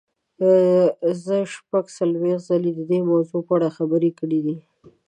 زه 1.23 1.37
شپږ 1.53 1.85
څلوېښت 1.97 2.43
ځلې 2.49 2.71
د 2.75 2.79
دې 2.89 2.99
موضوع 3.09 3.41
په 3.47 3.51
اړه 3.57 3.69
خبرې 3.77 4.11
کړې 4.19 4.39
دي. 4.45 4.57